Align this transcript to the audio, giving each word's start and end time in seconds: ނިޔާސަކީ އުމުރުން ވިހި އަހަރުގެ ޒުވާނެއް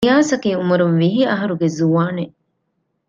ނިޔާސަކީ 0.05 0.49
އުމުރުން 0.59 0.95
ވިހި 1.01 1.21
އަހަރުގެ 1.31 1.67
ޒުވާނެއް 1.77 2.35